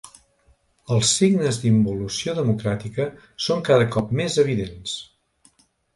Els 0.95 1.09
signes 1.17 1.59
d’involució 1.65 2.35
democràtica 2.39 3.07
són 3.49 3.61
cada 3.69 3.87
cop 3.97 4.15
més 4.21 4.39
evidents. 4.45 4.97